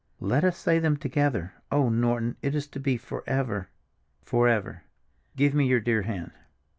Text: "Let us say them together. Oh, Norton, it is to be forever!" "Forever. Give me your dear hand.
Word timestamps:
"Let 0.19 0.43
us 0.43 0.57
say 0.57 0.79
them 0.79 0.97
together. 0.97 1.53
Oh, 1.71 1.89
Norton, 1.89 2.35
it 2.41 2.55
is 2.55 2.65
to 2.69 2.79
be 2.79 2.97
forever!" 2.97 3.69
"Forever. 4.23 4.81
Give 5.35 5.53
me 5.53 5.67
your 5.67 5.79
dear 5.79 6.01
hand. 6.01 6.31